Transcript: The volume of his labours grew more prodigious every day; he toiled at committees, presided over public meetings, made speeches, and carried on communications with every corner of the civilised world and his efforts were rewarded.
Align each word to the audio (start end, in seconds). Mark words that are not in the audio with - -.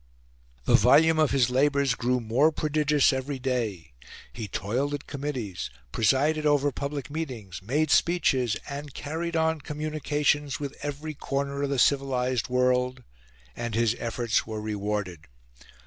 The 0.65 0.73
volume 0.73 1.19
of 1.19 1.29
his 1.29 1.51
labours 1.51 1.93
grew 1.93 2.19
more 2.19 2.51
prodigious 2.51 3.13
every 3.13 3.37
day; 3.37 3.93
he 4.33 4.47
toiled 4.47 4.95
at 4.95 5.05
committees, 5.05 5.69
presided 5.91 6.43
over 6.43 6.71
public 6.71 7.11
meetings, 7.11 7.61
made 7.61 7.91
speeches, 7.91 8.57
and 8.67 8.95
carried 8.95 9.35
on 9.35 9.61
communications 9.61 10.59
with 10.59 10.75
every 10.81 11.13
corner 11.13 11.61
of 11.61 11.69
the 11.69 11.77
civilised 11.77 12.47
world 12.49 13.03
and 13.55 13.75
his 13.75 13.95
efforts 13.99 14.47
were 14.47 14.59
rewarded. 14.59 15.27